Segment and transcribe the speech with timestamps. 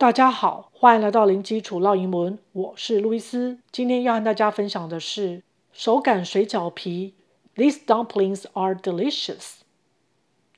[0.00, 3.58] 大家好，欢迎来到零基础烙英文，我是路易斯。
[3.70, 5.42] 今天要和大家分享的是
[5.74, 7.12] 手擀水饺皮。
[7.54, 9.56] These dumplings are delicious.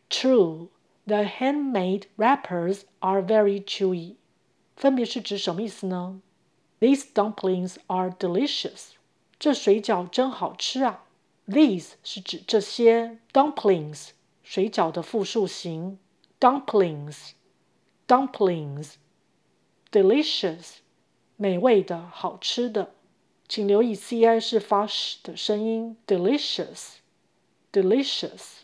[0.09, 0.69] True,
[1.07, 4.15] the handmade wrappers are very chewy.
[4.77, 6.21] 分别是指什么意思呢
[6.79, 8.91] ？These dumplings are delicious.
[9.41, 11.03] 这水饺真好吃啊。
[11.49, 14.11] These 是指这些 dumplings
[14.45, 15.99] 水饺的复数形
[16.39, 17.33] dumplings
[18.07, 18.93] dumplings。
[19.93, 20.77] Delicious，
[21.37, 22.95] 美味的，好吃的。
[23.47, 25.99] 请留意 ci 是发 's 的声音。
[26.07, 28.63] Delicious，delicious。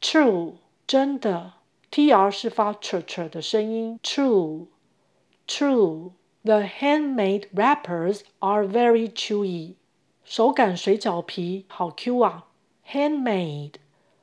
[0.00, 0.54] True，
[0.86, 1.52] 真的。
[1.92, 4.00] tr 是发 ch ch 的声音。
[4.02, 6.10] True，true。
[6.42, 9.74] The handmade wrappers are very chewy。
[10.24, 12.48] 手擀水饺皮好 Q 啊。
[12.90, 13.74] Handmade，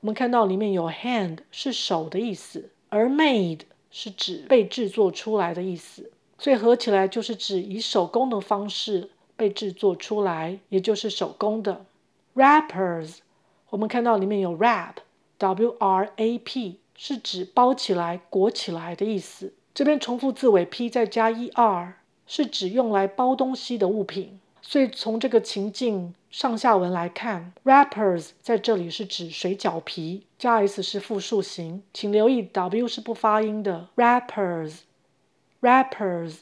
[0.01, 6.11] 我们看到里面有 hand 是手的意思，而 made 是指被制作出来的意思。
[6.41, 11.85] 所以合起来就是指以手工的方式被制作出来，也就是手工的。
[12.33, 13.17] Wrappers，
[13.69, 19.53] 我们看到里面有 wrap，w r a p，是指包起来、裹起来的意思。
[19.75, 24.39] 这边重复字尾 p 再加 e r，是指用来包东西的物品。
[24.63, 33.89] 所以从这个情境上下文来看，wrappers 在这里是指水饺皮，加 s 是复数形，请留意 w 是不发音的。
[33.95, 34.79] Wrappers。
[35.61, 36.39] Rappers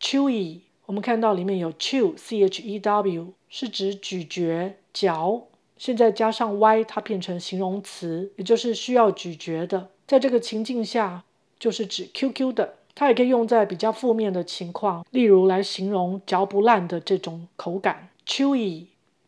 [0.00, 5.48] chewy，我们看到里面有 chew, c h e w，是指咀嚼、嚼。
[5.76, 9.90] 现在加上 y，它变成形容词，也就是需要咀嚼的。
[10.06, 11.24] 在这个情境下，
[11.58, 12.76] 就是指 Q Q 的。
[12.94, 18.08] 它也可以用在比较负面的情况，例如来形容嚼不烂的这种口感。
[18.24, 18.86] Chewy,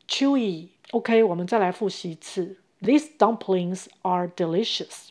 [0.08, 0.68] chewy。
[0.92, 2.58] OK，我们再来复习一次。
[2.80, 5.08] These dumplings are delicious.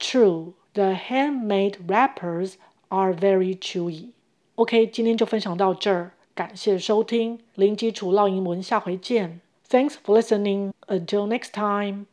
[0.00, 2.54] True, the handmade wrappers
[2.89, 4.09] are very chewy.
[4.55, 9.41] OK，今天就分享到这儿，感谢收听零基础烙英文，下回见。
[9.69, 10.71] Thanks for listening.
[10.87, 12.11] Until next time.